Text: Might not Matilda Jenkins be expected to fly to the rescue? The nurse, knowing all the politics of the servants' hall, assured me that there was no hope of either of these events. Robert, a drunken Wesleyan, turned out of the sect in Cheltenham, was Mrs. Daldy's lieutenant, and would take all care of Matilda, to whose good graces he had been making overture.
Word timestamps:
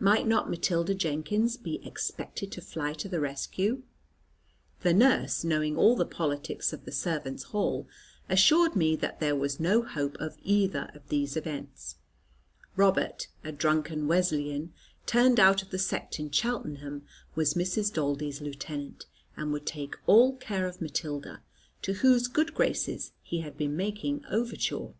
Might 0.00 0.26
not 0.26 0.50
Matilda 0.50 0.92
Jenkins 0.92 1.56
be 1.56 1.80
expected 1.86 2.50
to 2.50 2.60
fly 2.60 2.92
to 2.94 3.08
the 3.08 3.20
rescue? 3.20 3.84
The 4.80 4.92
nurse, 4.92 5.44
knowing 5.44 5.76
all 5.76 5.94
the 5.94 6.04
politics 6.04 6.72
of 6.72 6.84
the 6.84 6.90
servants' 6.90 7.44
hall, 7.44 7.86
assured 8.28 8.74
me 8.74 8.96
that 8.96 9.20
there 9.20 9.36
was 9.36 9.60
no 9.60 9.82
hope 9.84 10.16
of 10.18 10.36
either 10.42 10.90
of 10.96 11.08
these 11.10 11.36
events. 11.36 11.94
Robert, 12.74 13.28
a 13.44 13.52
drunken 13.52 14.08
Wesleyan, 14.08 14.72
turned 15.06 15.38
out 15.38 15.62
of 15.62 15.70
the 15.70 15.78
sect 15.78 16.18
in 16.18 16.32
Cheltenham, 16.32 17.04
was 17.36 17.54
Mrs. 17.54 17.92
Daldy's 17.92 18.40
lieutenant, 18.40 19.06
and 19.36 19.52
would 19.52 19.64
take 19.64 19.94
all 20.08 20.34
care 20.38 20.66
of 20.66 20.80
Matilda, 20.80 21.40
to 21.82 21.92
whose 21.92 22.26
good 22.26 22.52
graces 22.52 23.12
he 23.22 23.42
had 23.42 23.56
been 23.56 23.76
making 23.76 24.24
overture. 24.28 24.94